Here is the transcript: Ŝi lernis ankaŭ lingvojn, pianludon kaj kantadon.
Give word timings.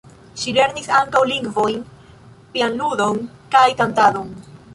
Ŝi 0.43 0.51
lernis 0.57 0.87
ankaŭ 0.99 1.21
lingvojn, 1.31 1.77
pianludon 2.57 3.21
kaj 3.55 3.67
kantadon. 3.85 4.35